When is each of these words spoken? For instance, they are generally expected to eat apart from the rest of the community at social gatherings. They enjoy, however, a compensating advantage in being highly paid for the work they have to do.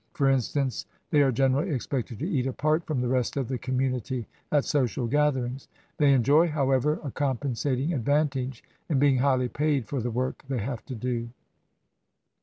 For 0.15 0.27
instance, 0.27 0.87
they 1.11 1.21
are 1.21 1.31
generally 1.31 1.69
expected 1.71 2.17
to 2.17 2.27
eat 2.27 2.47
apart 2.47 2.87
from 2.87 3.01
the 3.01 3.07
rest 3.07 3.37
of 3.37 3.47
the 3.47 3.59
community 3.59 4.25
at 4.51 4.65
social 4.65 5.05
gatherings. 5.05 5.67
They 5.97 6.11
enjoy, 6.13 6.47
however, 6.47 6.99
a 7.03 7.11
compensating 7.11 7.93
advantage 7.93 8.63
in 8.89 8.97
being 8.97 9.17
highly 9.17 9.47
paid 9.47 9.85
for 9.85 10.01
the 10.01 10.09
work 10.09 10.43
they 10.47 10.57
have 10.57 10.83
to 10.87 10.95
do. 10.95 11.29